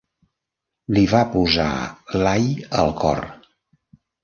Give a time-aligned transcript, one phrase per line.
[0.97, 1.67] Li va posar
[2.25, 2.51] l'ai
[2.83, 3.25] al cor.